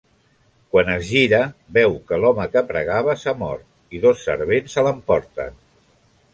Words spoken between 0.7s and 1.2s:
Quan es